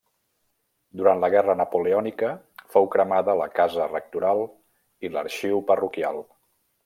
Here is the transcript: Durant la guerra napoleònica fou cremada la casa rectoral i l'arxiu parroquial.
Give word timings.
Durant 1.01 1.19
la 1.23 1.27
guerra 1.33 1.55
napoleònica 1.59 2.31
fou 2.75 2.89
cremada 2.97 3.37
la 3.41 3.49
casa 3.59 3.87
rectoral 3.91 4.43
i 5.09 5.15
l'arxiu 5.17 5.63
parroquial. 5.71 6.21